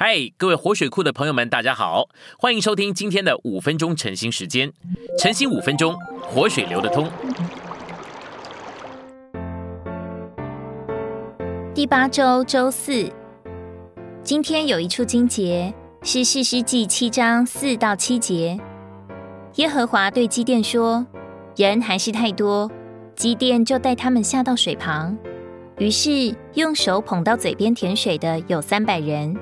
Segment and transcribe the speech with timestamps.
[0.00, 2.08] 嗨，各位活水库的朋友们，大家好，
[2.38, 4.72] 欢迎收听今天的五分钟晨兴时间。
[5.18, 7.10] 晨兴五分钟，活水流得通。
[11.74, 13.10] 第八周周四，
[14.22, 15.74] 今天有一处经节
[16.04, 18.56] 是士师记七章四到七节。
[19.56, 21.04] 耶和华对基甸说
[21.58, 22.70] ：“人还是太多。”
[23.16, 25.18] 基甸就带他们下到水旁，
[25.78, 29.36] 于是用手捧到嘴边舔水的有三百人。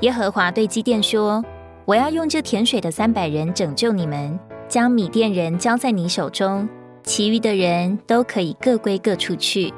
[0.00, 1.44] 耶和华对基甸说
[1.84, 6.66] ：“我要用这甜水的三百人拯救你们，将米甸人交在你手中，
[7.02, 9.70] 其余的人都可以各归各处去。”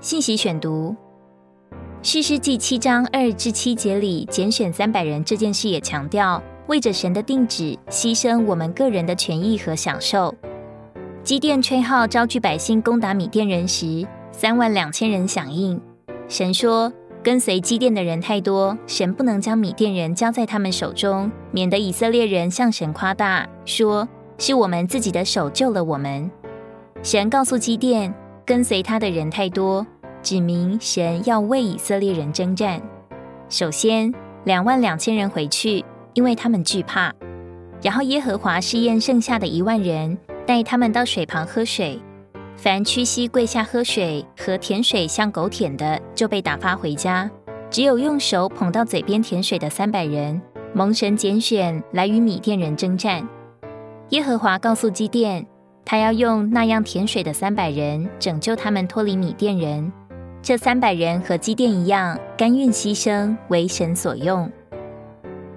[0.00, 0.96] 信息选读：
[2.00, 10.34] 叙事记七章二至七节里拣选三百人这件事，也强调为着神的定旨，牺牲我们个人的权益和享受。
[11.22, 15.78] 基甸吹号招聚百姓攻打米甸人时，三万两千人响应。
[16.26, 16.90] 神说。
[17.22, 26.30] 跟随基甸的人太多，神不能将米甸人交在他们手中，免得以色列人向神夸大，说是我们自己的手救了我们。
[27.02, 28.14] 神告诉基甸，
[28.46, 29.86] 跟随他的人太多，
[30.22, 32.80] 指明神要为以色列人征战。
[33.50, 34.12] 首先，
[34.44, 35.84] 两万两千人回去，
[36.14, 37.12] 因为他们惧怕。
[37.82, 42.00] 然后，耶和华试验剩下的一万人，带他们到水旁喝水。
[42.62, 47.26] 凡屈膝跪下喝水和舔水像狗舔的，就被打发回家；
[47.70, 50.38] 只有用手捧到嘴边舔水的三百人，
[50.74, 53.26] 蒙神拣选来与米甸人征战。
[54.10, 55.46] 耶和华告诉基甸，
[55.86, 59.90] 他要用那样舔水的三百人拯救他们脱离米甸人。
[60.42, 64.52] 这三百人和基甸一样，甘愿牺牲，为神所用。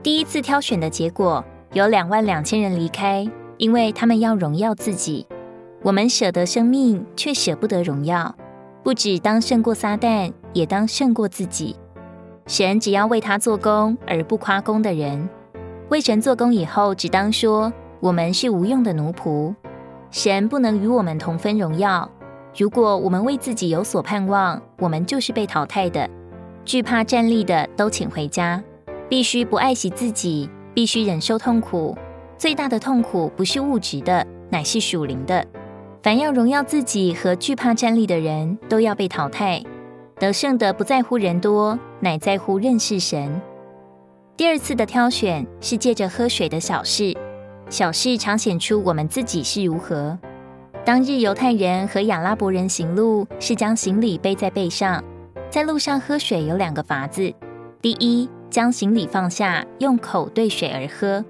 [0.01, 5.27] 第一次挑选的结果，有两万两千人离开，因为他们要荣耀自己。
[5.83, 8.33] 我们舍得生命，却舍不得荣耀。
[8.81, 11.75] 不止当胜过撒旦，也当胜过自己。
[12.47, 15.29] 神只要为他做工，而不夸功的人，
[15.89, 19.53] 为神做工以后，只当说我们是无用的奴仆。
[20.09, 22.09] 神不能与我们同分荣耀。
[22.57, 26.09] 如果我们为自己有所盼望，我们就是被淘汰的。
[26.63, 28.63] 惧怕站立的都请回家。
[29.09, 31.95] 必须不爱惜自己，必须忍受痛苦。
[32.37, 35.45] 最大的痛苦不是物质的，乃是属灵的。
[36.03, 39.63] 凡要荣耀自己和惧怕站立的人，都要被淘汰。
[40.19, 43.41] 得胜的不在乎人多，乃在乎认识神。
[44.35, 47.15] 第二次的挑选是借着喝水的小事，
[47.69, 50.19] 小事常显出我们自己是如何。
[50.83, 55.01] 当日犹太人和亚拉伯人行路，是将行李背在背上，
[55.49, 57.33] 在路上喝水有两个法子：
[57.81, 61.23] 第一，将行李放下，用口对水而喝；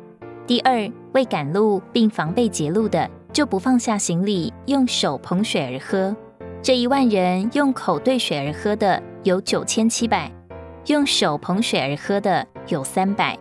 [0.47, 3.07] 第二，为赶路并防备截路的。
[3.33, 6.15] 就不放下行李，用手捧水而喝。
[6.61, 10.31] 这一万人用口对水而喝的有九千七百，
[10.85, 13.37] 用手捧水而喝的有三百。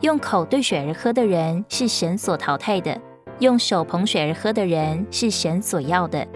[0.00, 2.96] 用口对水而喝的人是神所淘汰的，
[3.40, 6.26] 用手捧水而喝的人是神所要的。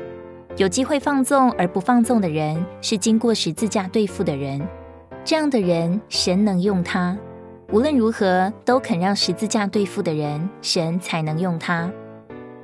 [0.57, 4.61] 有机会放纵而不放纵的人，是经过十字架对付的人。
[5.25, 7.17] 这样的人，神能用他。
[7.73, 11.91] 无论如何，都肯让十字架对付的人，神才能用他。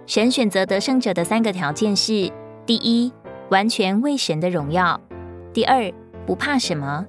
[0.07, 2.31] 神选择得胜者的三个条件是：
[2.67, 3.13] 第一，
[3.51, 4.99] 完全为神的荣耀；
[5.53, 5.93] 第二，
[6.27, 7.05] 不怕什么；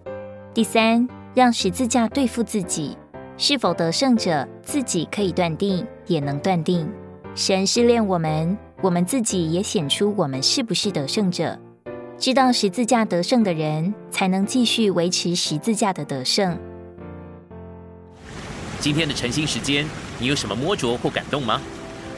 [0.54, 2.96] 第三，让十字架对付自己。
[3.36, 6.88] 是否得胜者，自己可以断定，也能断定。
[7.34, 11.58] 神试炼我们，我们自己也显出我们是不是得胜者。
[12.20, 16.56] 知道十字架得胜的人，才能继续维持十字架的得胜。
[18.80, 19.84] 今天的晨兴时间，
[20.20, 21.60] 你有什么摸着或感动吗？